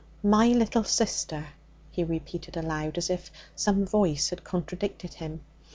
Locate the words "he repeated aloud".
1.91-2.97